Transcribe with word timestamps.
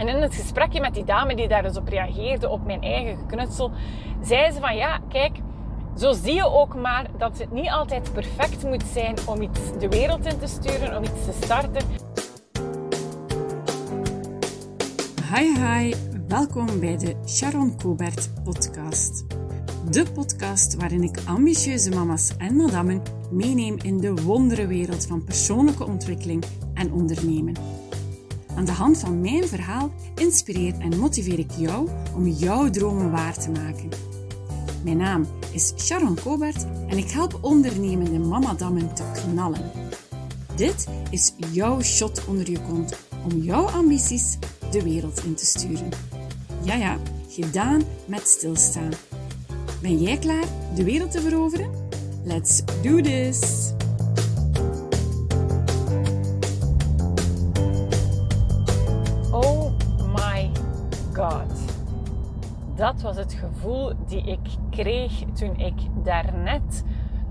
En 0.00 0.08
in 0.08 0.22
het 0.22 0.34
gesprekje 0.34 0.80
met 0.80 0.94
die 0.94 1.04
dame 1.04 1.36
die 1.36 1.48
daar 1.48 1.62
dus 1.62 1.76
op 1.76 1.88
reageerde, 1.88 2.48
op 2.48 2.64
mijn 2.64 2.82
eigen 2.82 3.16
geknutsel, 3.16 3.70
zei 4.22 4.52
ze 4.52 4.60
van 4.60 4.76
ja, 4.76 5.00
kijk, 5.08 5.38
zo 5.96 6.12
zie 6.12 6.34
je 6.34 6.44
ook 6.44 6.74
maar 6.74 7.06
dat 7.18 7.38
het 7.38 7.50
niet 7.50 7.70
altijd 7.70 8.12
perfect 8.12 8.64
moet 8.64 8.84
zijn 8.92 9.16
om 9.26 9.42
iets 9.42 9.60
de 9.78 9.88
wereld 9.88 10.26
in 10.26 10.38
te 10.38 10.46
sturen, 10.46 10.96
om 10.96 11.02
iets 11.02 11.24
te 11.24 11.32
starten. 11.40 11.82
Hi 15.34 15.58
hi, 15.58 15.94
welkom 16.28 16.80
bij 16.80 16.96
de 16.96 17.16
Sharon 17.26 17.76
Cobert 17.76 18.30
podcast. 18.44 19.24
De 19.90 20.04
podcast 20.14 20.76
waarin 20.76 21.02
ik 21.02 21.18
ambitieuze 21.26 21.90
mama's 21.90 22.36
en 22.36 22.56
madammen 22.56 23.02
meeneem 23.30 23.76
in 23.82 23.98
de 23.98 24.14
wonderenwereld 24.14 25.06
van 25.06 25.24
persoonlijke 25.24 25.86
ontwikkeling 25.86 26.44
en 26.74 26.92
ondernemen. 26.92 27.54
Aan 28.56 28.64
de 28.64 28.72
hand 28.72 28.98
van 28.98 29.20
mijn 29.20 29.48
verhaal 29.48 29.90
inspireer 30.14 30.74
en 30.78 30.98
motiveer 30.98 31.38
ik 31.38 31.50
jou 31.50 31.88
om 32.14 32.28
jouw 32.28 32.70
dromen 32.70 33.10
waar 33.10 33.38
te 33.38 33.50
maken. 33.50 33.88
Mijn 34.84 34.96
naam 34.96 35.26
is 35.52 35.72
Sharon 35.76 36.18
Kobert 36.22 36.66
en 36.88 36.98
ik 36.98 37.10
help 37.10 37.38
ondernemende 37.40 38.18
mamadammen 38.18 38.94
te 38.94 39.04
knallen. 39.14 39.70
Dit 40.56 40.86
is 41.10 41.32
jouw 41.52 41.82
shot 41.82 42.24
onder 42.24 42.50
je 42.50 42.60
kont 42.60 42.96
om 43.30 43.42
jouw 43.42 43.66
ambities 43.66 44.38
de 44.70 44.82
wereld 44.82 45.24
in 45.24 45.34
te 45.34 45.44
sturen. 45.46 45.88
Ja 46.62 46.74
ja, 46.74 46.98
gedaan 47.28 47.82
met 48.06 48.28
stilstaan. 48.28 48.90
Ben 49.82 49.98
jij 49.98 50.18
klaar 50.18 50.44
de 50.74 50.84
wereld 50.84 51.10
te 51.10 51.20
veroveren? 51.20 51.70
Let's 52.24 52.62
do 52.82 53.00
this! 53.00 53.72
Dat 62.80 63.00
was 63.00 63.16
het 63.16 63.32
gevoel 63.32 63.92
die 64.06 64.22
ik 64.22 64.40
kreeg 64.70 65.12
toen 65.32 65.56
ik 65.56 65.74
daarnet 66.02 66.84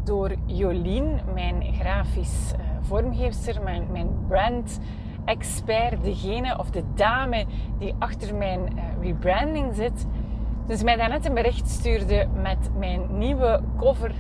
door 0.04 0.36
Jolien, 0.46 1.20
mijn 1.34 1.74
grafisch 1.74 2.54
uh, 2.54 2.66
vormgeefster, 2.82 3.62
mijn, 3.62 3.88
mijn 3.92 4.10
brand 4.28 4.80
expert, 5.26 6.04
degene 6.04 6.58
of 6.58 6.70
de 6.70 6.84
dame 6.96 7.46
die 7.78 7.96
achter 8.00 8.36
mijn 8.36 8.60
uh, 8.76 8.84
rebranding 9.02 9.76
zit, 9.76 10.08
dus 10.68 10.84
mij 10.84 10.96
daarnet 10.96 11.26
een 11.26 11.34
bericht 11.34 11.70
stuurde 11.70 12.28
met 12.42 12.70
mijn 12.78 13.18
nieuwe 13.18 13.62
cover 13.78 14.12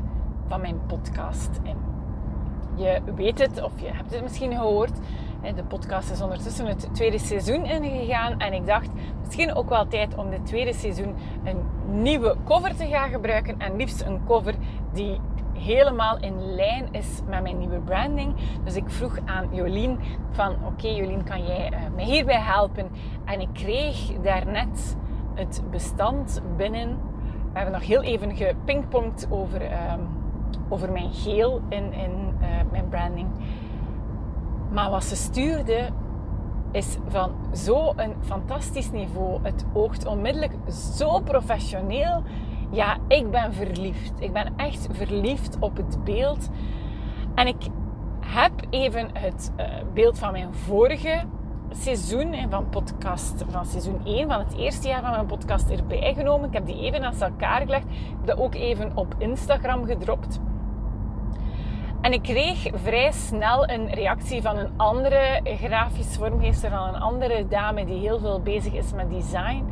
van 0.47 0.61
mijn 0.61 0.85
podcast. 0.87 1.49
En 1.63 1.77
je 2.75 3.01
weet 3.15 3.39
het, 3.39 3.63
of 3.63 3.71
je 3.81 3.91
hebt 3.91 4.13
het 4.13 4.23
misschien 4.23 4.51
gehoord. 4.53 4.99
De 5.41 5.63
podcast 5.63 6.11
is 6.11 6.21
ondertussen 6.21 6.65
het 6.65 6.89
tweede 6.91 7.19
seizoen 7.19 7.65
ingegaan. 7.65 8.39
En 8.39 8.53
ik 8.53 8.65
dacht, 8.65 8.89
misschien 9.19 9.53
ook 9.53 9.69
wel 9.69 9.87
tijd 9.87 10.15
om 10.15 10.29
dit 10.29 10.45
tweede 10.45 10.73
seizoen 10.73 11.15
een 11.43 11.63
nieuwe 12.01 12.35
cover 12.45 12.75
te 12.75 12.85
gaan 12.85 13.09
gebruiken. 13.09 13.59
En 13.59 13.75
liefst 13.75 14.01
een 14.01 14.25
cover 14.25 14.53
die 14.93 15.19
helemaal 15.53 16.17
in 16.19 16.53
lijn 16.55 16.87
is 16.91 17.21
met 17.27 17.41
mijn 17.41 17.57
nieuwe 17.57 17.79
branding. 17.79 18.35
Dus 18.63 18.75
ik 18.75 18.89
vroeg 18.89 19.17
aan 19.25 19.47
Jolien 19.51 19.99
van, 20.31 20.55
oké 20.65 20.87
Jolien, 20.87 21.23
kan 21.23 21.45
jij 21.45 21.71
uh, 21.71 21.77
mij 21.95 22.03
hierbij 22.03 22.39
helpen? 22.39 22.87
En 23.25 23.41
ik 23.41 23.49
kreeg 23.53 24.11
daarnet 24.21 24.97
het 25.33 25.63
bestand 25.71 26.41
binnen. 26.57 26.97
We 27.51 27.57
hebben 27.59 27.73
nog 27.73 27.87
heel 27.87 28.01
even 28.01 28.35
gepingpongd 28.35 29.27
over, 29.29 29.61
um, 29.61 30.07
over 30.69 30.91
mijn 30.91 31.13
geel 31.13 31.61
in, 31.69 31.93
in 31.93 32.33
uh, 32.41 32.47
mijn 32.71 32.89
branding. 32.89 33.27
Maar 34.71 34.89
wat 34.89 35.03
ze 35.03 35.15
stuurde 35.15 35.89
is 36.71 36.97
van 37.07 37.31
zo'n 37.51 38.15
fantastisch 38.21 38.91
niveau. 38.91 39.39
Het 39.43 39.65
oogt 39.73 40.05
onmiddellijk 40.05 40.53
zo 40.95 41.19
professioneel. 41.19 42.23
Ja, 42.71 42.97
ik 43.07 43.31
ben 43.31 43.53
verliefd. 43.53 44.13
Ik 44.19 44.33
ben 44.33 44.53
echt 44.55 44.87
verliefd 44.91 45.57
op 45.59 45.77
het 45.77 46.03
beeld. 46.03 46.49
En 47.35 47.47
ik 47.47 47.67
heb 48.19 48.51
even 48.69 49.09
het 49.13 49.51
uh, 49.59 49.65
beeld 49.93 50.19
van 50.19 50.31
mijn 50.31 50.53
vorige 50.53 51.23
seizoen 51.71 52.35
van 52.49 52.69
podcast, 52.69 53.43
van 53.49 53.65
seizoen 53.65 54.01
1, 54.05 54.27
van 54.27 54.39
het 54.39 54.57
eerste 54.57 54.87
jaar 54.87 55.01
van 55.01 55.11
mijn 55.11 55.25
podcast 55.25 55.69
erbij 55.69 56.13
genomen. 56.13 56.47
Ik 56.47 56.53
heb 56.53 56.65
die 56.65 56.79
even 56.79 57.01
naast 57.01 57.21
elkaar 57.21 57.61
gelegd. 57.61 57.85
Ik 57.85 58.15
heb 58.17 58.25
dat 58.25 58.37
ook 58.37 58.55
even 58.55 58.91
op 58.95 59.15
Instagram 59.17 59.85
gedropt. 59.85 60.39
En 62.01 62.13
ik 62.13 62.21
kreeg 62.21 62.67
vrij 62.73 63.11
snel 63.11 63.69
een 63.69 63.93
reactie 63.93 64.41
van 64.41 64.57
een 64.57 64.69
andere 64.77 65.41
grafisch 65.43 66.15
vormgever, 66.17 66.69
van 66.69 66.87
een 66.87 67.01
andere 67.01 67.47
dame 67.47 67.85
die 67.85 67.99
heel 67.99 68.19
veel 68.19 68.41
bezig 68.41 68.73
is 68.73 68.93
met 68.93 69.09
design. 69.09 69.65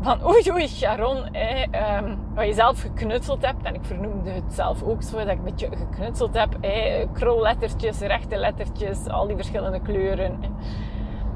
Van 0.00 0.26
oei 0.26 0.50
oei 0.50 0.68
Sharon, 0.68 1.34
eh, 1.34 2.02
wat 2.34 2.46
je 2.46 2.52
zelf 2.52 2.80
geknutseld 2.80 3.46
hebt. 3.46 3.64
En 3.64 3.74
ik 3.74 3.84
vernoemde 3.84 4.30
het 4.30 4.52
zelf 4.52 4.82
ook 4.82 5.02
zo, 5.02 5.18
dat 5.18 5.28
ik 5.28 5.38
een 5.38 5.44
beetje 5.44 5.68
geknutseld 5.76 6.34
heb. 6.34 6.56
Eh, 6.60 7.06
krollettertjes, 7.12 7.98
rechte 7.98 8.36
lettertjes, 8.36 9.08
al 9.08 9.26
die 9.26 9.36
verschillende 9.36 9.80
kleuren. 9.80 10.38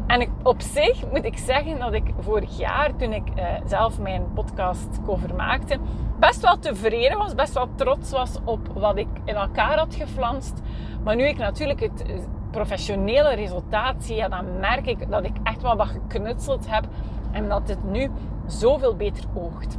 En 0.07 0.21
ik, 0.21 0.31
op 0.43 0.61
zich 0.61 1.11
moet 1.11 1.25
ik 1.25 1.39
zeggen 1.39 1.79
dat 1.79 1.93
ik 1.93 2.05
vorig 2.19 2.59
jaar, 2.59 2.97
toen 2.97 3.13
ik 3.13 3.29
eh, 3.35 3.47
zelf 3.67 3.99
mijn 3.99 4.33
podcast 4.35 5.01
cover 5.05 5.35
maakte, 5.35 5.79
best 6.19 6.41
wel 6.41 6.59
tevreden 6.59 7.19
was, 7.19 7.35
best 7.35 7.55
wel 7.55 7.69
trots 7.75 8.11
was 8.11 8.39
op 8.45 8.69
wat 8.75 8.97
ik 8.97 9.09
in 9.25 9.35
elkaar 9.35 9.79
had 9.79 9.95
geflanst. 9.95 10.61
Maar 11.05 11.17
nu 11.17 11.25
ik 11.25 11.39
natuurlijk 11.39 11.81
het 11.81 12.05
professionele 12.51 13.35
resultaat 13.35 14.05
zie, 14.05 14.17
ja, 14.17 14.29
dan 14.29 14.59
merk 14.59 14.87
ik 14.87 15.11
dat 15.11 15.25
ik 15.25 15.37
echt 15.43 15.63
wel 15.63 15.77
wat 15.77 15.87
geknutseld 15.87 16.71
heb 16.71 16.85
en 17.33 17.49
dat 17.49 17.69
het 17.69 17.85
nu 17.85 18.11
zoveel 18.47 18.97
beter 18.97 19.25
oogt. 19.35 19.79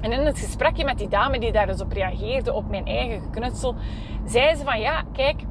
En 0.00 0.12
in 0.12 0.26
het 0.26 0.38
gesprekje 0.38 0.84
met 0.84 0.98
die 0.98 1.08
dame 1.08 1.40
die 1.40 1.52
daar 1.52 1.66
dus 1.66 1.80
op 1.80 1.92
reageerde, 1.92 2.52
op 2.52 2.68
mijn 2.70 2.86
eigen 2.86 3.20
geknutsel, 3.20 3.74
zei 4.24 4.54
ze 4.54 4.64
van 4.64 4.80
ja, 4.80 5.02
kijk, 5.12 5.42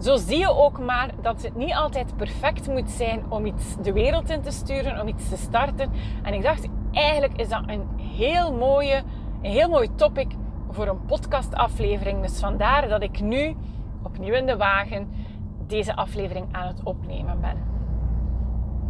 zo 0.00 0.16
zie 0.16 0.38
je 0.38 0.54
ook 0.54 0.78
maar 0.78 1.10
dat 1.22 1.42
het 1.42 1.56
niet 1.56 1.74
altijd 1.74 2.16
perfect 2.16 2.68
moet 2.68 2.90
zijn 2.90 3.22
om 3.28 3.46
iets 3.46 3.76
de 3.82 3.92
wereld 3.92 4.30
in 4.30 4.42
te 4.42 4.50
sturen, 4.50 5.00
om 5.00 5.08
iets 5.08 5.28
te 5.28 5.36
starten. 5.36 5.90
En 6.22 6.34
ik 6.34 6.42
dacht, 6.42 6.68
eigenlijk 6.92 7.40
is 7.40 7.48
dat 7.48 7.62
een 7.66 7.88
heel, 7.96 8.52
mooie, 8.52 9.02
een 9.42 9.50
heel 9.50 9.68
mooi 9.68 9.94
topic 9.94 10.32
voor 10.70 10.86
een 10.86 11.04
podcastaflevering. 11.04 12.22
Dus 12.22 12.38
vandaar 12.38 12.88
dat 12.88 13.02
ik 13.02 13.20
nu 13.20 13.56
opnieuw 14.02 14.34
in 14.34 14.46
de 14.46 14.56
wagen 14.56 15.08
deze 15.66 15.96
aflevering 15.96 16.46
aan 16.52 16.66
het 16.66 16.82
opnemen 16.82 17.40
ben. 17.40 17.68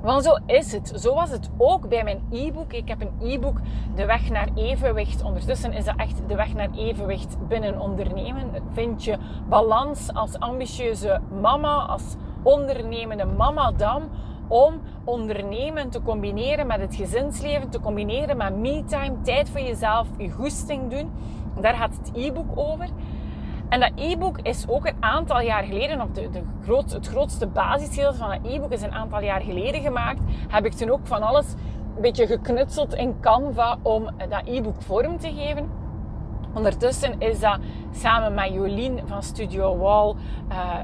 Want 0.03 0.25
zo 0.25 0.37
is 0.47 0.72
het. 0.72 0.93
Zo 0.94 1.15
was 1.15 1.31
het 1.31 1.50
ook 1.56 1.89
bij 1.89 2.05
mijn 2.05 2.22
e-book. 2.31 2.72
Ik 2.72 2.89
heb 2.89 3.00
een 3.00 3.28
e-book, 3.28 3.60
De 3.94 4.06
Weg 4.06 4.31
naar 4.31 4.49
Evenwicht. 4.55 5.22
Ondertussen 5.22 5.72
is 5.72 5.84
dat 5.84 5.97
echt 5.97 6.22
de 6.28 6.34
weg 6.34 6.55
naar 6.55 6.71
evenwicht 6.75 7.37
binnen 7.49 7.81
ondernemen. 7.81 8.50
Vind 8.72 9.05
je 9.05 9.19
balans 9.49 10.15
als 10.15 10.39
ambitieuze 10.39 11.21
mama, 11.41 11.75
als 11.75 12.16
ondernemende 12.43 13.25
mama-dam 13.25 14.03
om 14.50 14.81
ondernemen 15.05 15.91
te 15.91 16.03
combineren 16.03 16.66
met 16.66 16.81
het 16.81 16.94
gezinsleven, 16.94 17.69
te 17.69 17.81
combineren 17.81 18.37
met 18.37 18.56
me-time, 18.56 19.21
tijd 19.22 19.50
voor 19.50 19.61
jezelf, 19.61 20.09
je 20.16 20.31
goesting 20.31 20.91
doen. 20.91 21.11
Daar 21.61 21.75
gaat 21.75 21.97
het 21.97 22.11
e-book 22.15 22.50
over. 22.55 22.89
En 23.69 23.81
dat 23.81 23.93
e-book 23.94 24.39
is 24.39 24.69
ook 24.69 24.87
een 24.87 24.97
aantal 25.00 25.41
jaar 25.41 25.62
geleden, 25.62 26.00
of 26.00 26.10
de, 26.10 26.31
de 26.31 26.43
groot, 26.62 26.93
het 26.93 27.06
grootste 27.09 27.47
basisdeel 27.47 28.15
van 28.15 28.31
dat 28.31 28.53
e-book 28.53 28.72
is 28.72 28.83
een 28.83 28.93
aantal 28.93 29.22
jaar 29.22 29.41
geleden 29.41 29.81
gemaakt. 29.81 30.21
Heb 30.49 30.65
ik 30.65 30.72
toen 30.72 30.91
ook 30.91 31.06
van 31.06 31.22
alles 31.22 31.53
een 31.97 32.03
beetje 32.03 32.27
geknutseld 32.27 32.94
in 32.94 33.21
Canva 33.21 33.78
om 33.83 34.05
dat 34.28 34.43
e-book 34.44 34.83
vorm 34.83 35.19
te 35.19 35.33
geven. 35.33 35.69
Ondertussen 36.55 37.21
is 37.21 37.41
dat 37.41 37.59
samen 37.93 38.34
met 38.34 38.53
Jolien 38.53 39.00
van 39.05 39.22
Studio 39.22 39.77
Wall 39.77 40.15
uh, 40.49 40.75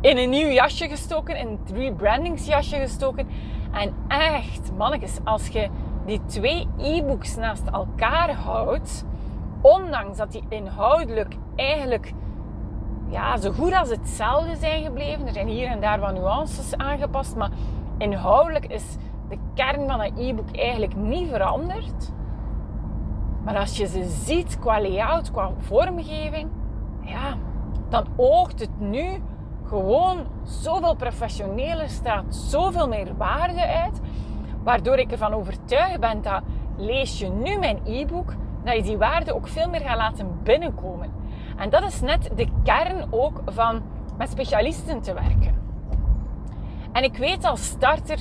in 0.00 0.16
een 0.16 0.30
nieuw 0.30 0.48
jasje 0.48 0.88
gestoken, 0.88 1.36
in 1.36 1.46
een 1.46 1.76
rebrandingsjasje 1.76 2.76
gestoken. 2.76 3.28
En 3.72 3.94
echt, 4.08 4.72
mannetjes, 4.76 5.18
als 5.24 5.48
je 5.48 5.68
die 6.06 6.20
twee 6.26 6.68
e-books 6.78 7.36
naast 7.36 7.66
elkaar 7.66 8.34
houdt, 8.34 9.04
ondanks 9.60 10.18
dat 10.18 10.32
die 10.32 10.44
inhoudelijk 10.48 11.34
eigenlijk 11.56 12.12
ja, 13.08 13.36
zo 13.36 13.50
goed 13.52 13.72
als 13.72 13.90
hetzelfde 13.90 14.56
zijn 14.56 14.84
gebleven. 14.84 15.26
Er 15.26 15.32
zijn 15.32 15.48
hier 15.48 15.66
en 15.66 15.80
daar 15.80 16.00
wat 16.00 16.14
nuances 16.14 16.76
aangepast, 16.76 17.36
maar 17.36 17.50
inhoudelijk 17.98 18.66
is 18.66 18.96
de 19.28 19.38
kern 19.54 19.88
van 19.88 20.00
het 20.00 20.12
e-book 20.18 20.56
eigenlijk 20.56 20.96
niet 20.96 21.28
veranderd. 21.28 22.12
Maar 23.44 23.56
als 23.56 23.76
je 23.76 23.86
ze 23.86 24.04
ziet 24.04 24.58
qua 24.58 24.80
layout, 24.80 25.30
qua 25.30 25.50
vormgeving, 25.58 26.48
ja, 27.00 27.36
dan 27.88 28.06
oogt 28.16 28.60
het 28.60 28.80
nu 28.80 29.22
gewoon 29.70 30.26
zoveel 30.44 30.94
professioneler, 30.94 31.88
staat 31.88 32.24
zoveel 32.28 32.88
meer 32.88 33.16
waarde 33.16 33.66
uit. 33.66 34.00
Waardoor 34.62 34.96
ik 34.98 35.10
ervan 35.10 35.32
overtuigd 35.32 36.00
ben 36.00 36.22
dat 36.22 36.42
lees 36.76 37.18
je 37.18 37.28
nu 37.28 37.58
mijn 37.58 37.78
e-book, 37.84 38.34
dat 38.64 38.76
je 38.76 38.82
die 38.82 38.96
waarde 38.96 39.34
ook 39.34 39.48
veel 39.48 39.68
meer 39.68 39.80
gaat 39.80 39.96
laten 39.96 40.40
binnenkomen. 40.42 41.10
En 41.56 41.70
dat 41.70 41.82
is 41.82 42.00
net 42.00 42.30
de 42.36 42.46
kern 42.62 43.06
ook 43.10 43.40
van 43.46 43.82
met 44.18 44.30
specialisten 44.30 45.00
te 45.00 45.14
werken. 45.14 45.54
En 46.92 47.02
ik 47.04 47.16
weet 47.16 47.44
als 47.44 47.64
starter 47.64 48.18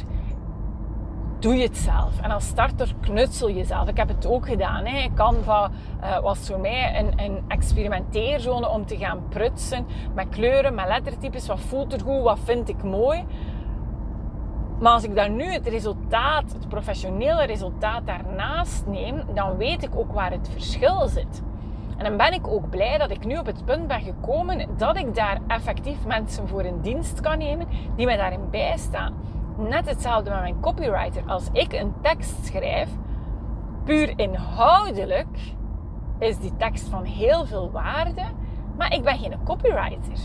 doe 1.39 1.56
je 1.56 1.63
het 1.63 1.77
zelf. 1.77 2.19
En 2.21 2.31
als 2.31 2.45
starter 2.45 2.94
knutsel 3.01 3.51
jezelf. 3.51 3.88
Ik 3.88 3.97
heb 3.97 4.07
het 4.07 4.27
ook 4.27 4.47
gedaan. 4.47 4.86
Hè. 4.86 5.07
Canva 5.13 5.69
uh, 6.01 6.19
was 6.19 6.47
voor 6.47 6.59
mij 6.59 7.00
een, 7.00 7.13
een, 7.25 7.44
experimenteerzone 7.47 8.69
om 8.69 8.86
te 8.86 8.97
gaan 8.97 9.24
prutsen 9.30 9.86
met 10.13 10.30
kleuren, 10.30 10.75
met 10.75 10.88
lettertypes. 10.88 11.47
Wat 11.47 11.59
voelt 11.59 11.94
er 11.94 12.01
goed, 12.01 12.24
wat 12.24 12.39
vind 12.44 12.69
ik 12.69 12.83
mooi. 12.83 13.25
Maar 14.80 14.91
als 14.91 15.03
ik 15.03 15.15
dan 15.15 15.36
nu 15.36 15.44
het 15.44 15.68
resultaat, 15.68 16.51
het 16.53 16.69
professionele 16.69 17.45
resultaat 17.45 18.06
daarnaast 18.06 18.85
neem, 18.85 19.24
dan 19.33 19.57
weet 19.57 19.83
ik 19.83 19.95
ook 19.95 20.13
waar 20.13 20.31
het 20.31 20.50
verschil 20.51 21.07
zit. 21.07 21.42
En 21.97 22.06
dan 22.06 22.18
ben 22.18 22.33
ik 22.33 22.47
ook 22.47 22.69
blij 22.69 22.97
dat 22.97 23.12
ik 23.12 23.25
nu 23.25 23.38
op 23.38 23.45
het 23.45 23.65
punt 23.65 23.88
ben 23.88 24.01
gekomen 24.01 24.68
dat 24.77 24.97
ik 24.97 25.15
daar 25.15 25.39
effectief 25.47 26.06
mensen 26.06 26.47
voor 26.47 26.63
in 26.63 26.81
dienst 26.81 27.19
kan 27.19 27.38
nemen 27.38 27.68
die 27.95 28.06
mij 28.06 28.18
daarin 28.18 28.50
bijstaan. 28.50 29.13
Net 29.59 29.89
hetzelfde 29.89 30.29
met 30.29 30.39
mijn 30.39 30.59
copywriter. 30.59 31.23
Als 31.27 31.50
ik 31.51 31.73
een 31.73 31.94
tekst 32.01 32.45
schrijf, 32.45 32.89
puur 33.83 34.13
inhoudelijk 34.15 35.39
is 36.19 36.39
die 36.39 36.56
tekst 36.57 36.88
van 36.88 37.03
heel 37.03 37.45
veel 37.45 37.71
waarde, 37.71 38.23
maar 38.77 38.94
ik 38.94 39.03
ben 39.03 39.17
geen 39.17 39.44
copywriter. 39.44 40.19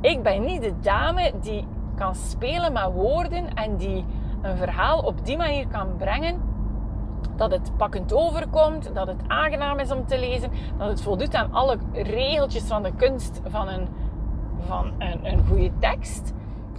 Ik 0.00 0.22
ben 0.22 0.44
niet 0.44 0.62
de 0.62 0.80
dame 0.80 1.32
die 1.40 1.66
kan 1.94 2.14
spelen 2.14 2.72
met 2.72 2.92
woorden 2.92 3.54
en 3.54 3.76
die 3.76 4.04
een 4.42 4.56
verhaal 4.56 4.98
op 4.98 5.24
die 5.24 5.36
manier 5.36 5.66
kan 5.66 5.96
brengen 5.96 6.40
dat 7.36 7.50
het 7.50 7.76
pakkend 7.76 8.12
overkomt, 8.12 8.94
dat 8.94 9.06
het 9.06 9.20
aangenaam 9.26 9.78
is 9.78 9.90
om 9.90 10.06
te 10.06 10.18
lezen, 10.18 10.50
dat 10.78 10.88
het 10.88 11.02
voldoet 11.02 11.34
aan 11.34 11.52
alle 11.52 11.78
regeltjes 11.92 12.62
van 12.62 12.82
de 12.82 12.92
kunst 12.96 13.40
van 13.46 13.68
een, 13.68 13.88
van 14.58 14.92
een, 14.98 15.26
een 15.26 15.46
goede 15.46 15.70
tekst. 15.78 16.34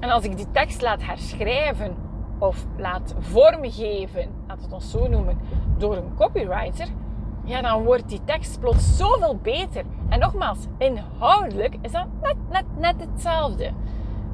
En 0.05 0.11
als 0.11 0.23
ik 0.23 0.37
die 0.37 0.51
tekst 0.51 0.81
laat 0.81 1.03
herschrijven 1.03 1.95
of 2.39 2.65
laat 2.77 3.15
vormgeven, 3.19 4.29
we 4.47 4.53
het 4.61 4.73
ons 4.73 4.91
zo 4.91 5.07
noemen, 5.07 5.37
door 5.77 5.95
een 5.95 6.15
copywriter, 6.15 6.87
ja, 7.43 7.61
dan 7.61 7.83
wordt 7.83 8.09
die 8.09 8.23
tekst 8.23 8.59
plots 8.59 8.97
zoveel 8.97 9.39
beter. 9.41 9.83
En 10.09 10.19
nogmaals, 10.19 10.57
inhoudelijk 10.77 11.75
is 11.81 11.91
dat 11.91 12.05
net, 12.21 12.35
net, 12.49 12.65
net 12.77 12.95
hetzelfde. 12.99 13.71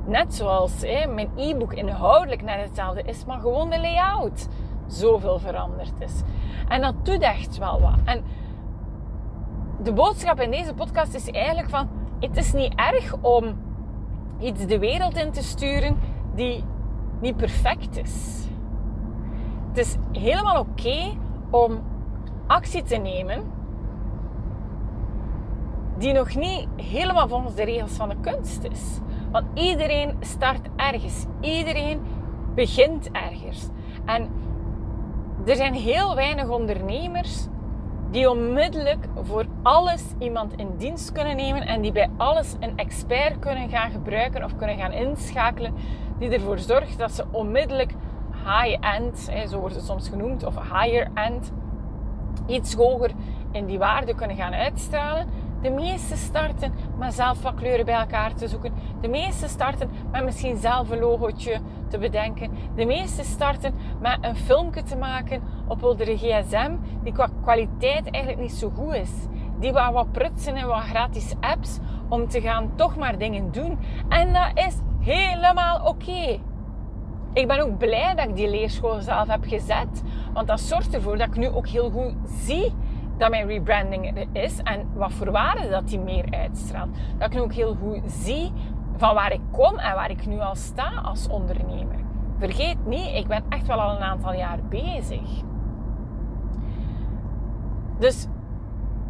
Net 0.05 0.33
zoals 0.33 0.81
mijn 1.09 1.29
e-book 1.35 1.73
inhoudelijk 1.73 2.41
net 2.41 2.63
hetzelfde 2.63 3.01
is, 3.01 3.25
maar 3.25 3.39
gewoon 3.39 3.69
de 3.69 3.79
layout 3.79 4.47
zoveel 4.87 5.39
veranderd 5.39 5.93
is. 5.99 6.21
En 6.67 6.81
dat 6.81 7.05
doet 7.05 7.21
echt 7.21 7.57
wel 7.57 7.81
wat. 7.81 7.99
En 8.03 8.23
de 9.83 9.93
boodschap 9.93 10.39
in 10.39 10.51
deze 10.51 10.73
podcast 10.73 11.13
is 11.13 11.29
eigenlijk 11.29 11.69
van: 11.69 11.89
het 12.19 12.37
is 12.37 12.53
niet 12.53 12.73
erg 12.75 13.15
om 13.21 13.69
iets 14.41 14.65
de 14.65 14.79
wereld 14.79 15.17
in 15.17 15.31
te 15.31 15.43
sturen 15.43 15.97
die 16.35 16.63
niet 17.21 17.37
perfect 17.37 17.97
is. 17.97 18.45
Het 19.67 19.77
is 19.77 19.95
helemaal 20.11 20.59
oké 20.59 21.17
om 21.49 21.81
actie 22.47 22.83
te 22.83 22.95
nemen 22.95 23.43
die 25.97 26.13
nog 26.13 26.35
niet 26.35 26.67
helemaal 26.75 27.27
volgens 27.27 27.55
de 27.55 27.63
regels 27.63 27.91
van 27.91 28.09
de 28.09 28.15
kunst 28.21 28.63
is. 28.63 28.99
Want 29.31 29.45
iedereen 29.59 30.15
start 30.19 30.69
ergens. 30.75 31.25
Iedereen 31.39 32.01
begint 32.55 33.11
ergens. 33.11 33.67
En 34.05 34.29
er 35.45 35.55
zijn 35.55 35.73
heel 35.73 36.15
weinig 36.15 36.47
ondernemers 36.47 37.47
die 38.11 38.29
onmiddellijk 38.29 39.05
voor 39.23 39.45
alles 39.61 40.03
iemand 40.19 40.53
in 40.55 40.67
dienst 40.77 41.11
kunnen 41.11 41.35
nemen 41.35 41.61
en 41.67 41.81
die 41.81 41.91
bij 41.91 42.09
alles 42.17 42.55
een 42.59 42.77
expert 42.77 43.39
kunnen 43.39 43.69
gaan 43.69 43.91
gebruiken 43.91 44.43
of 44.43 44.57
kunnen 44.57 44.77
gaan 44.77 44.91
inschakelen, 44.91 45.73
die 46.19 46.29
ervoor 46.29 46.59
zorgt 46.59 46.97
dat 46.97 47.11
ze 47.11 47.25
onmiddellijk 47.31 47.93
high-end, 48.45 49.31
zo 49.49 49.59
wordt 49.59 49.75
het 49.75 49.85
soms 49.85 50.09
genoemd, 50.09 50.45
of 50.45 50.55
higher-end, 50.55 51.51
iets 52.47 52.73
hoger 52.73 53.11
in 53.51 53.65
die 53.65 53.77
waarde 53.77 54.15
kunnen 54.15 54.37
gaan 54.37 54.53
uitstralen. 54.53 55.27
De 55.61 55.69
meeste 55.69 56.15
starten 56.15 56.73
met 57.01 57.13
zelf 57.13 57.41
wat 57.41 57.53
kleuren 57.53 57.85
bij 57.85 57.95
elkaar 57.95 58.33
te 58.33 58.47
zoeken. 58.47 58.73
De 59.01 59.07
meeste 59.07 59.47
starten 59.47 59.89
met 60.11 60.23
misschien 60.23 60.57
zelf 60.57 60.89
een 60.89 60.99
logootje 60.99 61.59
te 61.87 61.97
bedenken. 61.97 62.51
De 62.75 62.85
meeste 62.85 63.23
starten 63.23 63.73
met 63.99 64.17
een 64.21 64.35
filmpje 64.35 64.83
te 64.83 64.95
maken 64.95 65.41
op 65.67 65.97
de 65.97 66.17
gsm 66.17 66.71
die 67.03 67.13
qua 67.13 67.27
kwaliteit 67.41 68.11
eigenlijk 68.11 68.43
niet 68.43 68.53
zo 68.53 68.71
goed 68.75 68.93
is. 68.93 69.11
Die 69.59 69.71
wat, 69.71 69.93
wat 69.93 70.11
prutsen 70.11 70.55
en 70.55 70.67
wat 70.67 70.83
gratis 70.83 71.33
apps 71.39 71.77
om 72.09 72.27
te 72.27 72.41
gaan 72.41 72.71
toch 72.75 72.95
maar 72.95 73.17
dingen 73.17 73.51
doen. 73.51 73.79
En 74.09 74.33
dat 74.33 74.65
is 74.65 74.75
helemaal 74.99 75.87
oké. 75.87 76.39
Ik 77.33 77.47
ben 77.47 77.59
ook 77.59 77.77
blij 77.77 78.15
dat 78.15 78.27
ik 78.27 78.35
die 78.35 78.49
leerschool 78.49 79.01
zelf 79.01 79.27
heb 79.27 79.43
gezet. 79.47 80.03
Want 80.33 80.47
dat 80.47 80.59
zorgt 80.59 80.93
ervoor 80.93 81.17
dat 81.17 81.27
ik 81.27 81.35
nu 81.35 81.47
ook 81.47 81.67
heel 81.67 81.89
goed 81.89 82.13
zie 82.25 82.73
dat 83.21 83.29
mijn 83.29 83.47
rebranding 83.47 84.27
is 84.33 84.57
en 84.63 84.87
wat 84.93 85.13
voor 85.13 85.31
waarde 85.31 85.69
dat 85.69 85.87
die 85.87 85.99
meer 85.99 86.25
uitstraalt. 86.31 86.89
Dat 87.17 87.33
ik 87.33 87.41
ook 87.41 87.53
heel 87.53 87.75
goed 87.75 88.11
zie 88.11 88.51
van 88.97 89.13
waar 89.13 89.31
ik 89.31 89.41
kom 89.51 89.77
en 89.77 89.95
waar 89.95 90.09
ik 90.09 90.25
nu 90.25 90.39
al 90.39 90.55
sta 90.55 90.91
als 91.03 91.27
ondernemer. 91.27 91.95
Vergeet 92.37 92.85
niet, 92.85 93.15
ik 93.15 93.27
ben 93.27 93.43
echt 93.49 93.67
wel 93.67 93.81
al 93.81 93.95
een 93.95 94.01
aantal 94.01 94.33
jaar 94.33 94.59
bezig. 94.69 95.41
Dus 97.99 98.27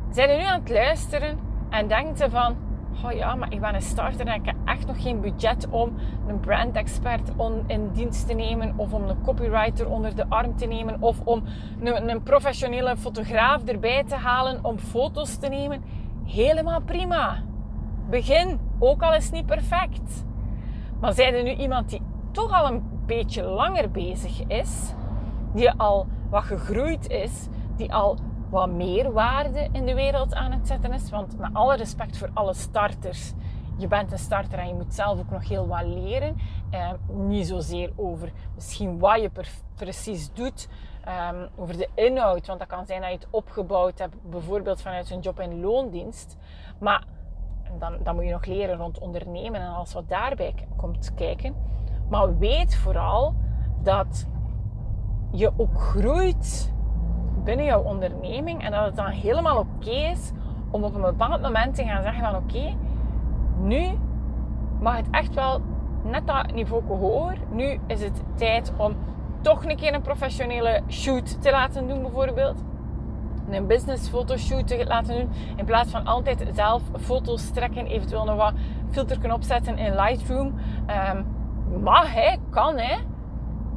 zijn 0.10 0.30
er 0.30 0.38
nu 0.38 0.44
aan 0.44 0.60
het 0.60 0.70
luisteren 0.70 1.40
en 1.70 1.88
denkt 1.88 2.18
ze 2.18 2.30
van 2.30 2.56
oh 3.06 3.12
ja, 3.12 3.36
maar 3.36 3.54
ik 3.54 3.62
ben 3.62 3.76
een 3.76 3.82
starter 3.82 4.28
en 4.28 4.34
ik 4.34 4.46
heb 4.46 4.56
echt 4.66 4.88
nog 4.88 5.02
geen 5.02 5.22
budget 5.22 5.68
om 5.70 5.94
een 6.28 6.40
brand 6.40 6.76
expert 6.76 7.32
in 7.68 7.90
dienst 7.94 8.28
te 8.28 8.34
nemen 8.34 8.74
of 8.76 8.94
om 8.94 9.04
een 9.04 9.22
copywriter 9.22 9.90
onder 9.90 10.16
de 10.16 10.26
arm 10.30 10.56
te 10.58 10.66
nemen 10.66 11.02
of 11.02 11.20
om 11.24 11.44
een, 11.80 12.10
een 12.10 12.24
professionele 12.24 12.98
fotograaf 12.98 13.64
erbij 13.64 14.04
te 14.04 14.16
halen 14.16 14.66
om 14.66 14.78
foto's 14.78 15.38
te 15.38 15.48
nemen. 15.48 15.84
Helemaal 16.26 16.82
prima. 16.82 17.44
Begin, 18.10 18.60
ook 18.80 19.02
al 19.02 19.14
is 19.14 19.24
het 19.24 19.34
niet 19.34 19.46
perfect. 19.46 20.26
Maar 21.00 21.14
zijn 21.14 21.34
er 21.34 21.44
nu 21.44 21.54
iemand 21.54 21.90
die 21.90 22.02
toch 22.32 22.52
al 22.52 22.72
een 22.72 22.84
beetje 23.06 23.44
langer 23.44 23.92
bezig 23.92 24.48
is, 24.48 24.94
die 25.54 25.72
al 25.72 26.08
wat 26.30 26.44
gegroeid 26.44 27.10
is, 27.10 27.48
die 27.76 27.94
al 27.94 28.18
wat 28.52 28.70
meer 28.70 29.12
waarde 29.12 29.70
in 29.72 29.86
de 29.86 29.94
wereld 29.94 30.34
aan 30.34 30.52
het 30.52 30.68
zetten 30.68 30.94
is. 30.94 31.10
Want 31.10 31.38
met 31.38 31.50
alle 31.54 31.76
respect 31.76 32.18
voor 32.18 32.30
alle 32.34 32.54
starters, 32.54 33.34
je 33.78 33.88
bent 33.88 34.12
een 34.12 34.18
starter 34.18 34.60
en 34.60 34.68
je 34.68 34.74
moet 34.74 34.94
zelf 34.94 35.20
ook 35.20 35.30
nog 35.30 35.48
heel 35.48 35.68
wat 35.68 35.86
leren. 35.86 36.38
Eh, 36.70 36.92
niet 37.08 37.48
zozeer 37.48 37.92
over 37.96 38.32
misschien 38.56 39.00
wat 39.00 39.22
je 39.22 39.32
precies 39.76 40.34
doet, 40.34 40.68
ehm, 41.04 41.48
over 41.56 41.78
de 41.78 41.90
inhoud. 41.96 42.48
Want 42.48 42.60
dat 42.60 42.68
kan 42.68 42.86
zijn 42.86 43.02
dat 43.02 43.10
je 43.10 43.16
het 43.16 43.28
opgebouwd 43.30 44.00
hebt, 44.00 44.16
bijvoorbeeld 44.30 44.82
vanuit 44.82 45.10
een 45.10 45.20
job 45.20 45.40
in 45.40 45.60
loondienst. 45.60 46.38
Maar 46.80 47.04
dan, 47.80 47.98
dan 48.04 48.16
moet 48.16 48.26
je 48.26 48.32
nog 48.32 48.46
leren 48.46 48.78
rond 48.78 49.00
ondernemen 49.00 49.62
en 49.62 49.74
alles 49.74 49.94
wat 49.94 50.10
daarbij 50.10 50.54
komt 50.76 51.14
kijken. 51.14 51.56
Maar 52.10 52.38
weet 52.38 52.76
vooral 52.76 53.36
dat 53.84 54.28
je 55.32 55.52
ook 55.58 55.82
groeit 55.82 56.74
binnen 57.44 57.66
jouw 57.66 57.82
onderneming 57.82 58.64
en 58.64 58.72
dat 58.72 58.86
het 58.86 58.96
dan 58.96 59.08
helemaal 59.08 59.58
oké 59.58 59.90
is 59.90 60.32
om 60.72 60.84
op 60.84 60.96
een 60.96 61.02
bepaald 61.02 61.42
moment 61.42 61.76
te 61.76 61.84
gaan 61.84 62.04
zeggen 62.04 62.24
van 62.24 62.36
oké, 62.36 62.76
nu 63.62 63.88
mag 64.80 64.96
het 64.96 65.08
echt 65.12 65.34
wel 65.34 65.62
net 66.04 66.28
dat 66.28 66.54
niveau 66.54 66.84
hoger. 66.88 67.38
Nu 67.50 67.80
is 67.88 68.04
het 68.04 68.24
tijd 68.36 68.74
om 68.78 68.96
toch 69.42 69.66
een 69.66 69.76
keer 69.76 69.94
een 69.94 70.02
professionele 70.02 70.82
shoot 70.88 71.42
te 71.42 71.52
laten 71.52 71.88
doen 71.88 72.02
bijvoorbeeld. 72.02 72.64
Een 73.50 73.68
business 73.68 74.10
fotoshoot 74.10 74.68
te 74.68 74.86
laten 74.88 75.16
doen. 75.16 75.30
In 75.56 75.66
plaats 75.66 75.92
van 75.92 76.06
altijd 76.06 76.50
zelf 76.54 76.82
foto's 77.00 77.50
trekken, 77.50 77.86
eventueel 77.86 78.24
nog 78.24 78.36
wat 78.36 78.54
filter 78.90 79.20
kunnen 79.20 79.38
opzetten 79.38 79.78
in 79.78 79.96
Lightroom. 79.96 80.54
Um, 81.14 81.26
mag 81.82 82.14
hè, 82.14 82.36
kan 82.50 82.78
hè. 82.78 82.98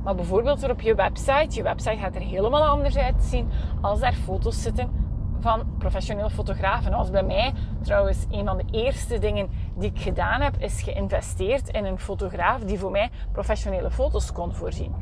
Maar 0.04 0.14
bijvoorbeeld 0.14 0.70
op 0.70 0.80
je 0.80 0.94
website, 0.94 1.56
je 1.56 1.62
website 1.62 1.96
gaat 1.96 2.14
er 2.14 2.20
helemaal 2.20 2.66
anders 2.66 2.96
uitzien 2.96 3.50
als 3.80 4.00
daar 4.00 4.12
foto's 4.12 4.62
zitten 4.62 5.02
van 5.40 5.62
professionele 5.78 6.30
fotografen. 6.30 6.92
Als 6.92 7.10
bij 7.10 7.22
mij 7.22 7.52
trouwens 7.82 8.26
een 8.30 8.46
van 8.46 8.56
de 8.56 8.64
eerste 8.70 9.18
dingen 9.18 9.48
die 9.76 9.90
ik 9.90 10.00
gedaan 10.00 10.40
heb, 10.40 10.56
is 10.58 10.82
geïnvesteerd 10.82 11.68
in 11.68 11.84
een 11.84 11.98
fotograaf 11.98 12.60
die 12.60 12.78
voor 12.78 12.90
mij 12.90 13.10
professionele 13.32 13.90
foto's 13.90 14.32
kon 14.32 14.54
voorzien 14.54 14.94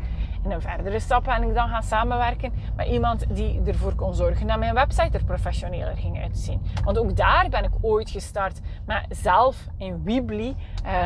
in 0.45 0.51
een 0.51 0.61
verdere 0.61 0.99
stap 0.99 1.25
ben 1.25 1.43
ik 1.43 1.55
dan 1.55 1.69
gaan 1.69 1.83
samenwerken 1.83 2.53
met 2.77 2.87
iemand 2.87 3.25
die 3.29 3.61
ervoor 3.65 3.95
kon 3.95 4.15
zorgen 4.15 4.47
dat 4.47 4.59
mijn 4.59 4.75
website 4.75 5.19
er 5.19 5.25
professioneler 5.25 5.97
ging 5.97 6.23
uitzien. 6.23 6.63
Want 6.85 6.99
ook 6.99 7.17
daar 7.17 7.47
ben 7.49 7.65
ik 7.65 7.71
ooit 7.81 8.11
gestart 8.11 8.61
met 8.87 9.07
zelf 9.09 9.67
in 9.79 10.03
Weebly 10.05 10.55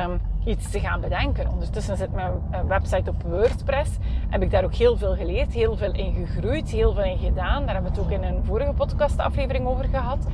um, 0.07 0.21
iets 0.47 0.71
te 0.71 0.81
gaan 0.81 1.01
bedenken. 1.01 1.51
Ondertussen 1.51 1.97
zit 1.97 2.13
mijn 2.13 2.33
eh, 2.51 2.61
website 2.61 3.11
op 3.11 3.23
WordPress. 3.23 3.91
Heb 4.29 4.43
ik 4.43 4.51
daar 4.51 4.65
ook 4.65 4.75
heel 4.75 4.97
veel 4.97 5.17
geleerd, 5.17 5.53
heel 5.53 5.77
veel 5.77 5.93
in 5.93 6.15
gegroeid, 6.15 6.71
heel 6.71 6.95
veel 6.95 7.05
in 7.05 7.19
gedaan. 7.19 7.65
Daar 7.65 7.75
hebben 7.75 7.93
we 7.93 7.99
het 7.99 8.07
ook 8.07 8.13
in 8.13 8.23
een 8.23 8.45
vorige 8.45 8.73
podcastaflevering 8.73 9.67
over 9.67 9.85
gehad. 9.85 10.27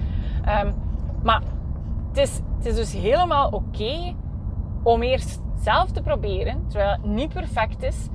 Um, 0.64 0.75
maar 1.23 1.42
het 2.09 2.16
is, 2.19 2.40
het 2.57 2.66
is 2.66 2.75
dus 2.75 2.92
helemaal 2.92 3.49
oké 3.50 4.14
om 4.83 5.02
eerst 5.02 5.40
zelf 5.61 5.90
te 5.90 6.02
proberen, 6.02 6.64
terwijl 6.69 6.90
het 6.90 7.04
niet 7.04 7.33
perfect 7.33 7.83
is 7.83 8.09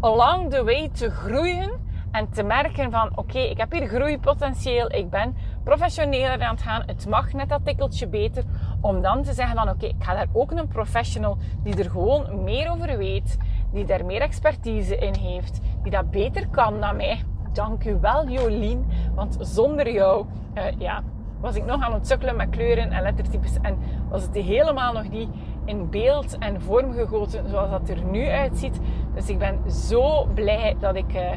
along 0.00 0.50
the 0.50 0.64
way 0.64 0.88
te 0.88 1.10
groeien 1.10 1.70
en 2.10 2.30
te 2.30 2.42
merken 2.42 2.90
van 2.90 3.10
oké, 3.14 3.38
ik 3.38 3.58
heb 3.58 3.72
hier 3.72 3.86
groeipotentieel, 3.86 4.92
ik 4.92 5.10
ben 5.10 5.36
professioneler 5.64 6.42
aan 6.42 6.54
het 6.54 6.62
gaan, 6.62 6.82
het 6.86 7.06
mag 7.08 7.32
net 7.32 7.48
dat 7.48 7.64
tikkeltje 7.64 8.06
beter, 8.06 8.44
om 8.80 9.02
dan 9.02 9.22
te 9.22 9.32
zeggen 9.32 9.56
van 9.56 9.68
oké, 9.68 9.86
ik 9.86 9.94
ga 9.98 10.14
daar 10.14 10.26
ook 10.32 10.50
een 10.50 10.68
professional 10.68 11.36
die 11.62 11.76
er 11.76 11.90
gewoon 11.90 12.44
meer 12.44 12.70
over 12.70 12.98
weet, 12.98 13.38
die 13.72 13.84
daar 13.84 14.04
meer 14.04 14.20
expertise 14.20 14.96
in 14.96 15.14
heeft, 15.14 15.60
die 15.82 15.92
dat 15.92 16.10
beter 16.10 16.48
kan 16.48 16.80
dan 16.80 16.96
mij. 16.96 17.22
Dank 17.52 17.84
u 17.84 17.98
wel 18.00 18.28
Jolien, 18.28 18.86
want 19.14 19.36
zonder 19.40 19.92
jou 19.92 20.26
uh, 20.54 20.64
ja, 20.78 21.02
was 21.40 21.54
ik 21.54 21.64
nog 21.64 21.82
aan 21.82 21.92
het 21.92 22.06
sukkelen 22.06 22.36
met 22.36 22.50
kleuren 22.50 22.90
en 22.90 23.02
lettertypes 23.02 23.58
en 23.62 23.78
was 24.08 24.22
het 24.22 24.34
helemaal 24.34 24.92
nog 24.92 25.10
niet 25.10 25.28
in 25.64 25.90
beeld 25.90 26.38
en 26.38 26.60
vorm 26.60 26.92
gegoten 26.92 27.48
zoals 27.48 27.70
dat 27.70 27.88
er 27.88 28.04
nu 28.04 28.28
uitziet. 28.28 28.80
Dus 29.14 29.28
ik 29.28 29.38
ben 29.38 29.70
zo 29.70 30.24
blij 30.34 30.76
dat 30.80 30.96
ik 30.96 31.14
uh, 31.14 31.30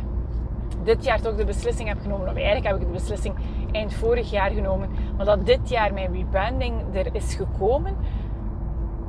dit 0.84 1.04
jaar 1.04 1.22
toch 1.22 1.36
de 1.36 1.46
beslissing 1.46 1.88
heb 1.88 2.02
genomen. 2.02 2.28
Of 2.28 2.36
eigenlijk 2.36 2.66
heb 2.66 2.76
ik 2.76 2.82
de 2.82 2.94
beslissing 2.94 3.36
eind 3.72 3.94
vorig 3.94 4.30
jaar 4.30 4.52
genomen. 4.52 4.90
Maar 5.18 5.26
dat 5.26 5.46
dit 5.46 5.70
jaar 5.70 5.94
mijn 5.94 6.14
rebranding 6.14 6.74
er 6.94 7.16
is 7.16 7.36
gekomen. 7.36 7.96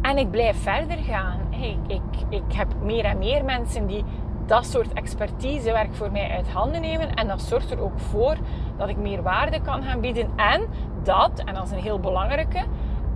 En 0.02 0.18
ik 0.18 0.30
blijf 0.30 0.62
verder 0.62 0.96
gaan. 0.96 1.40
Ik, 1.50 1.78
ik, 1.86 2.02
ik 2.28 2.52
heb 2.52 2.68
meer 2.82 3.04
en 3.04 3.18
meer 3.18 3.44
mensen 3.44 3.86
die 3.86 4.04
dat 4.46 4.66
soort 4.66 4.92
expertisewerk 4.92 5.94
voor 5.94 6.12
mij 6.12 6.30
uit 6.30 6.48
handen 6.48 6.80
nemen. 6.80 7.14
En 7.14 7.26
dat 7.26 7.42
zorgt 7.42 7.70
er 7.70 7.80
ook 7.80 7.98
voor 7.98 8.36
dat 8.76 8.88
ik 8.88 8.96
meer 8.96 9.22
waarde 9.22 9.60
kan 9.60 9.82
gaan 9.82 10.00
bieden. 10.00 10.30
En 10.36 10.62
dat, 11.02 11.42
en 11.44 11.54
dat 11.54 11.64
is 11.64 11.70
een 11.70 11.82
heel 11.82 12.00
belangrijke, 12.00 12.64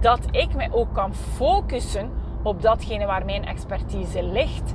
dat 0.01 0.27
ik 0.31 0.55
mij 0.55 0.69
ook 0.73 0.95
kan 0.95 1.15
focussen 1.15 2.11
op 2.43 2.63
datgene 2.63 3.07
waar 3.07 3.25
mijn 3.25 3.45
expertise 3.47 4.23
ligt. 4.23 4.75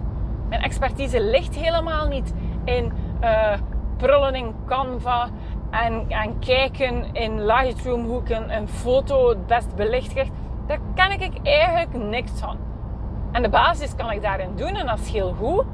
Mijn 0.50 0.62
expertise 0.62 1.24
ligt 1.24 1.56
helemaal 1.56 2.08
niet 2.08 2.34
in 2.64 2.92
uh, 3.22 3.54
prullen 3.98 4.36
in 4.36 4.56
Canva 4.66 5.30
en, 5.84 6.06
en 6.10 6.40
kijken 6.40 7.14
in 7.14 7.46
Lightroom 7.46 8.06
hoe 8.06 8.22
ik 8.22 8.30
een, 8.30 8.68
foto 8.68 9.30
het 9.30 9.48
best 9.48 9.76
belicht 9.76 10.14
krijg. 10.14 10.28
Daar 10.68 10.80
ken 10.96 11.22
ik 11.22 11.32
eigenlijk 11.44 12.04
niks 12.04 12.32
van. 12.32 12.58
En 13.32 13.42
de 13.42 13.50
basis 13.50 13.96
kan 13.96 14.12
ik 14.12 14.22
daarin 14.22 14.56
doen 14.56 14.76
en 14.76 14.86
dat 14.86 15.00
is 15.00 15.12
heel 15.12 15.36
goed. 15.40 15.66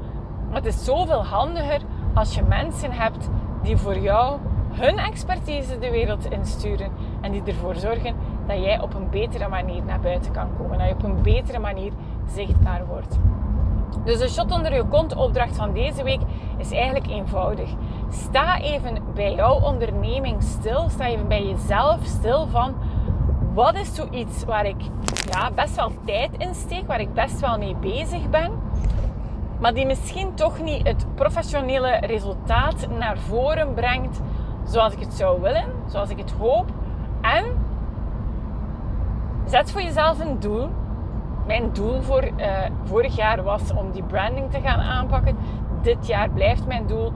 Maar 0.46 0.56
het 0.56 0.66
is 0.66 0.84
zoveel 0.84 1.24
handiger 1.24 1.80
als 2.14 2.34
je 2.34 2.42
mensen 2.42 2.92
hebt 2.92 3.28
die 3.62 3.76
voor 3.76 3.98
jou 3.98 4.38
hun 4.70 4.98
expertise 4.98 5.78
de 5.78 5.90
wereld 5.90 6.30
insturen 6.30 6.90
en 7.20 7.32
die 7.32 7.42
ervoor 7.44 7.74
zorgen 7.74 8.14
dat 8.46 8.58
jij 8.58 8.80
op 8.80 8.94
een 8.94 9.10
betere 9.10 9.48
manier 9.48 9.82
naar 9.84 10.00
buiten 10.00 10.32
kan 10.32 10.48
komen. 10.58 10.78
Dat 10.78 10.88
je 10.88 10.94
op 10.94 11.02
een 11.02 11.22
betere 11.22 11.58
manier 11.58 11.92
zichtbaar 12.26 12.86
wordt. 12.86 13.18
Dus 14.04 14.18
de 14.18 14.28
shot 14.28 14.52
onder 14.52 14.74
je 14.74 14.84
kont 14.84 15.16
opdracht 15.16 15.56
van 15.56 15.72
deze 15.72 16.02
week 16.02 16.20
is 16.58 16.72
eigenlijk 16.72 17.06
eenvoudig. 17.06 17.70
Sta 18.14 18.60
even 18.60 18.98
bij 19.14 19.34
jouw 19.34 19.60
onderneming 19.60 20.42
stil. 20.42 20.88
Sta 20.88 21.06
even 21.06 21.28
bij 21.28 21.46
jezelf 21.46 22.04
stil 22.04 22.46
van 22.46 22.74
wat 23.54 23.74
is 23.74 23.94
zoiets 23.94 24.44
waar 24.44 24.66
ik 24.66 24.82
ja, 25.30 25.50
best 25.50 25.76
wel 25.76 25.92
tijd 26.04 26.30
in 26.38 26.54
steek, 26.54 26.86
waar 26.86 27.00
ik 27.00 27.14
best 27.14 27.40
wel 27.40 27.58
mee 27.58 27.76
bezig 27.76 28.30
ben, 28.30 28.52
maar 29.60 29.74
die 29.74 29.86
misschien 29.86 30.34
toch 30.34 30.60
niet 30.60 30.86
het 30.86 31.06
professionele 31.14 31.96
resultaat 31.96 32.86
naar 32.98 33.18
voren 33.18 33.74
brengt 33.74 34.20
zoals 34.64 34.92
ik 34.92 34.98
het 34.98 35.14
zou 35.14 35.40
willen, 35.40 35.64
zoals 35.86 36.10
ik 36.10 36.18
het 36.18 36.32
hoop. 36.32 36.66
En 37.20 37.44
zet 39.46 39.70
voor 39.70 39.82
jezelf 39.82 40.20
een 40.20 40.40
doel. 40.40 40.68
Mijn 41.46 41.72
doel 41.72 42.00
voor 42.00 42.24
uh, 42.24 42.46
vorig 42.84 43.16
jaar 43.16 43.42
was 43.42 43.72
om 43.72 43.90
die 43.92 44.02
branding 44.02 44.50
te 44.50 44.60
gaan 44.60 44.80
aanpakken. 44.80 45.36
Dit 45.82 46.06
jaar 46.06 46.30
blijft 46.30 46.66
mijn 46.66 46.86
doel 46.86 47.12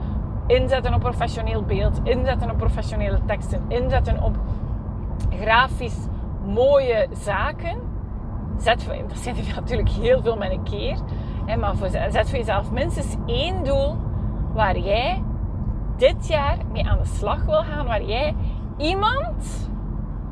inzetten 0.49 0.93
op 0.93 0.99
professioneel 0.99 1.63
beeld, 1.63 1.99
inzetten 2.03 2.51
op 2.51 2.57
professionele 2.57 3.19
teksten, 3.25 3.61
inzetten 3.67 4.23
op 4.23 4.37
grafisch 5.29 6.07
mooie 6.45 7.07
zaken. 7.11 7.77
Zet 8.57 8.85
dat 9.07 9.17
zijn 9.17 9.35
er 9.35 9.55
natuurlijk 9.61 9.89
heel 9.89 10.21
veel 10.21 10.37
met 10.37 10.51
een 10.51 10.63
keer. 10.63 10.97
Hè, 11.45 11.57
maar 11.57 11.75
voor, 11.75 11.89
zet 11.89 12.29
voor 12.29 12.37
jezelf 12.37 12.71
minstens 12.71 13.15
één 13.25 13.63
doel 13.63 13.97
waar 14.53 14.77
jij 14.77 15.23
dit 15.97 16.27
jaar 16.27 16.57
mee 16.71 16.89
aan 16.89 16.97
de 16.97 17.05
slag 17.05 17.45
wil 17.45 17.63
gaan. 17.63 17.85
Waar 17.85 18.03
jij 18.03 18.35
iemand, 18.77 19.69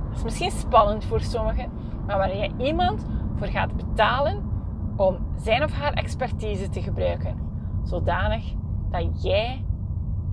dat 0.07 0.17
is 0.17 0.23
misschien 0.23 0.51
spannend 0.51 1.05
voor 1.05 1.21
sommigen, 1.21 1.71
maar 2.05 2.17
waar 2.17 2.35
jij 2.35 2.51
iemand 2.57 3.05
voor 3.35 3.47
gaat 3.47 3.75
betalen 3.75 4.49
om 4.95 5.17
zijn 5.35 5.63
of 5.63 5.71
haar 5.71 5.93
expertise 5.93 6.69
te 6.69 6.81
gebruiken. 6.81 7.35
Zodanig 7.83 8.53
dat 8.91 9.23
jij 9.23 9.65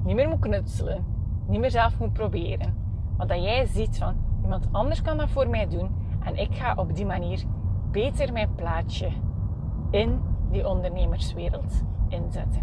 niet 0.05 0.15
meer 0.15 0.29
moet 0.29 0.41
knutselen, 0.41 1.05
niet 1.47 1.61
meer 1.61 1.71
zelf 1.71 1.99
moet 1.99 2.13
proberen. 2.13 2.75
Maar 3.17 3.27
dat 3.27 3.43
jij 3.43 3.67
ziet 3.67 3.99
van 3.99 4.15
iemand 4.43 4.69
anders 4.73 5.03
kan 5.03 5.17
dat 5.17 5.29
voor 5.29 5.49
mij 5.49 5.69
doen 5.69 5.91
en 6.25 6.37
ik 6.37 6.55
ga 6.55 6.75
op 6.77 6.95
die 6.95 7.07
manier 7.07 7.43
beter 7.91 8.33
mijn 8.33 8.55
plaatje 8.55 9.09
in 9.91 10.21
die 10.51 10.69
ondernemerswereld 10.69 11.83
inzetten. 12.09 12.63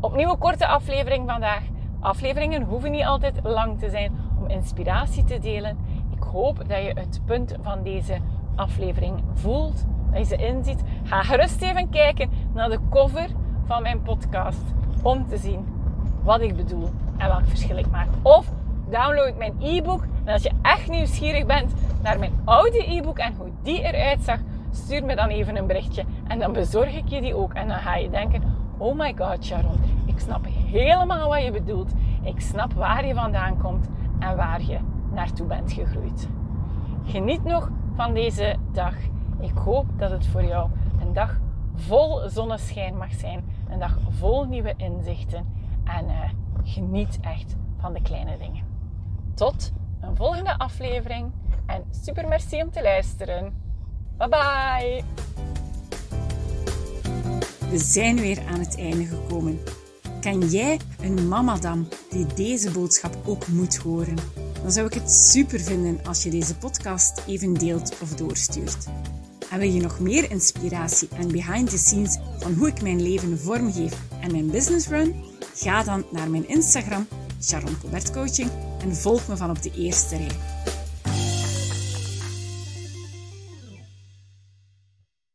Opnieuw 0.00 0.30
een 0.30 0.38
korte 0.38 0.66
aflevering 0.66 1.30
vandaag. 1.30 1.62
Afleveringen 2.00 2.62
hoeven 2.62 2.90
niet 2.90 3.04
altijd 3.04 3.40
lang 3.42 3.78
te 3.78 3.90
zijn 3.90 4.12
om 4.38 4.48
inspiratie 4.48 5.24
te 5.24 5.38
delen. 5.38 5.78
Ik 6.16 6.22
hoop 6.22 6.56
dat 6.56 6.82
je 6.82 6.92
het 6.94 7.20
punt 7.24 7.56
van 7.62 7.82
deze 7.82 8.18
aflevering 8.54 9.22
voelt, 9.34 9.86
dat 10.10 10.18
je 10.18 10.24
ze 10.24 10.36
inziet. 10.36 10.82
Ga 11.02 11.22
gerust 11.22 11.62
even 11.62 11.88
kijken 11.88 12.30
naar 12.54 12.68
de 12.68 12.80
cover 12.90 13.28
van 13.64 13.82
mijn 13.82 14.02
podcast 14.02 14.74
om 15.02 15.26
te 15.26 15.36
zien 15.36 15.75
wat 16.26 16.40
ik 16.40 16.56
bedoel 16.56 16.90
en 17.16 17.28
welk 17.28 17.46
verschil 17.46 17.76
ik 17.76 17.90
maak. 17.90 18.08
Of 18.22 18.50
download 18.90 19.36
mijn 19.38 19.54
e-book. 19.60 20.04
En 20.24 20.32
als 20.32 20.42
je 20.42 20.50
echt 20.62 20.88
nieuwsgierig 20.88 21.46
bent 21.46 21.74
naar 22.02 22.18
mijn 22.18 22.32
oude 22.44 22.94
e-book 22.94 23.18
en 23.18 23.34
hoe 23.36 23.50
die 23.62 23.82
eruit 23.82 24.22
zag, 24.22 24.38
stuur 24.70 25.04
me 25.04 25.16
dan 25.16 25.28
even 25.28 25.56
een 25.56 25.66
berichtje 25.66 26.04
en 26.28 26.38
dan 26.38 26.52
bezorg 26.52 26.96
ik 26.96 27.08
je 27.08 27.20
die 27.20 27.34
ook. 27.34 27.54
En 27.54 27.68
dan 27.68 27.76
ga 27.76 27.96
je 27.96 28.10
denken: 28.10 28.42
oh 28.76 28.98
my 28.98 29.14
god, 29.18 29.44
Sharon, 29.44 29.78
ik 30.06 30.18
snap 30.18 30.46
helemaal 30.48 31.28
wat 31.28 31.42
je 31.42 31.50
bedoelt. 31.50 31.92
Ik 32.22 32.40
snap 32.40 32.72
waar 32.72 33.06
je 33.06 33.14
vandaan 33.14 33.58
komt 33.58 33.88
en 34.18 34.36
waar 34.36 34.62
je 34.62 34.78
naartoe 35.12 35.46
bent 35.46 35.72
gegroeid. 35.72 36.28
Geniet 37.04 37.44
nog 37.44 37.70
van 37.94 38.14
deze 38.14 38.56
dag. 38.72 38.94
Ik 39.40 39.56
hoop 39.64 39.86
dat 39.96 40.10
het 40.10 40.26
voor 40.26 40.44
jou 40.44 40.70
een 41.00 41.12
dag 41.12 41.38
vol 41.74 42.28
zonneschijn 42.28 42.96
mag 42.96 43.12
zijn. 43.12 43.44
Een 43.70 43.78
dag 43.78 43.98
vol 44.08 44.44
nieuwe 44.44 44.74
inzichten. 44.76 45.55
En 45.86 46.04
uh, 46.04 46.30
geniet 46.64 47.18
echt 47.20 47.56
van 47.80 47.92
de 47.92 48.02
kleine 48.02 48.38
dingen. 48.38 48.64
Tot 49.34 49.72
een 50.00 50.16
volgende 50.16 50.58
aflevering. 50.58 51.32
En 51.66 51.84
super 52.04 52.28
merci 52.28 52.62
om 52.62 52.70
te 52.70 52.82
luisteren. 52.82 53.54
Bye 54.16 54.28
bye. 54.28 55.02
We 57.70 57.78
zijn 57.78 58.16
weer 58.16 58.42
aan 58.46 58.58
het 58.58 58.78
einde 58.78 59.04
gekomen. 59.04 59.58
Ken 60.20 60.40
jij 60.40 60.80
een 61.00 61.28
mamadam 61.28 61.88
die 62.10 62.26
deze 62.34 62.70
boodschap 62.70 63.16
ook 63.24 63.48
moet 63.48 63.76
horen? 63.76 64.16
Dan 64.62 64.72
zou 64.72 64.86
ik 64.86 64.94
het 64.94 65.10
super 65.10 65.60
vinden 65.60 66.00
als 66.04 66.22
je 66.22 66.30
deze 66.30 66.56
podcast 66.56 67.22
even 67.26 67.54
deelt 67.54 68.00
of 68.02 68.14
doorstuurt. 68.14 68.86
En 69.50 69.58
wil 69.58 69.70
je 69.70 69.80
nog 69.80 70.00
meer 70.00 70.30
inspiratie 70.30 71.08
en 71.18 71.32
behind 71.32 71.70
the 71.70 71.78
scenes 71.78 72.18
van 72.38 72.52
hoe 72.52 72.68
ik 72.68 72.82
mijn 72.82 73.02
leven 73.02 73.38
vormgeef 73.38 74.02
en 74.20 74.32
mijn 74.32 74.50
business 74.50 74.88
run? 74.88 75.14
Ga 75.58 75.82
dan 75.82 76.04
naar 76.10 76.30
mijn 76.30 76.48
Instagram, 76.48 77.08
Sharon 77.42 77.76
Coaching, 78.12 78.50
en 78.82 78.96
volg 78.96 79.28
me 79.28 79.36
van 79.36 79.50
op 79.50 79.62
de 79.62 79.70
eerste 79.76 80.16
rij. 80.16 80.85